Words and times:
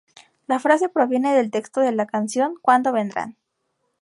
La 0.47 0.57
frase 0.57 0.89
proviene 0.89 1.35
del 1.35 1.51
texto 1.51 1.79
de 1.79 1.91
la 1.91 2.07
canción 2.07 2.55
Cuándo 2.63 2.91
vendrán. 2.91 3.37